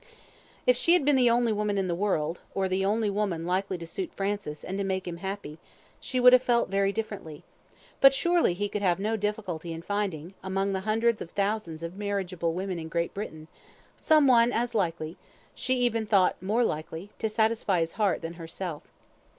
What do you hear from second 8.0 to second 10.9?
surely he could have no difficulty in finding, among the